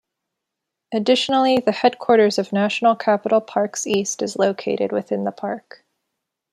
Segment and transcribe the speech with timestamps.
[0.91, 5.85] Additionally, the headquarters of National Capital Parks-East is located within the park.